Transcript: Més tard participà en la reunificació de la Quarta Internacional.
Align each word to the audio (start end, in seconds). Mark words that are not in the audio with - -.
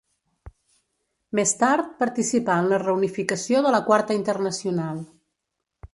Més 1.39 1.51
tard 1.59 1.91
participà 1.99 2.57
en 2.63 2.71
la 2.71 2.81
reunificació 2.87 3.63
de 3.67 3.77
la 3.77 3.85
Quarta 3.91 4.19
Internacional. 4.23 5.09